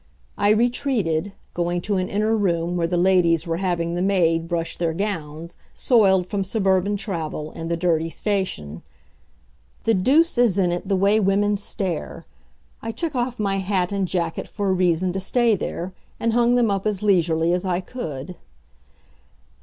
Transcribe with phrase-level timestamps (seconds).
[0.35, 4.75] I retreated, going to an inner room where the ladies were having the maid brush
[4.75, 8.81] their gowns, soiled from suburban travel and the dirty station.
[9.83, 12.25] The deuce is in it the way women stare.
[12.81, 16.55] I took off my hat and jacket for a reason to stay there, and hung
[16.55, 18.33] them up as leisurely as I could.